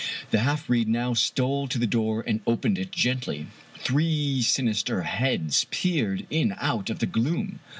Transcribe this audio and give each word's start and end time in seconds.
The 0.31 0.39
half 0.39 0.65
breed 0.65 0.87
now 0.87 1.13
stole 1.13 1.67
to 1.67 1.77
the 1.77 1.85
door 1.85 2.23
and 2.25 2.41
opened 2.47 2.79
it 2.79 2.91
gently. 2.91 3.45
Three 3.77 4.41
sinister 4.41 5.03
heads 5.03 5.67
peered 5.69 6.25
in 6.31 6.55
out 6.59 6.89
of 6.89 6.97
the 6.97 7.05
gloom. 7.05 7.59